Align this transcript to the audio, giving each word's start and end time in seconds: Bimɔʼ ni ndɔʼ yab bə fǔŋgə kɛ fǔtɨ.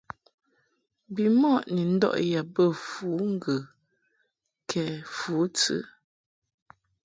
Bimɔʼ 1.13 1.57
ni 1.73 1.81
ndɔʼ 1.93 2.15
yab 2.31 2.47
bə 2.55 2.63
fǔŋgə 2.85 3.55
kɛ 4.69 4.83
fǔtɨ. 5.15 5.75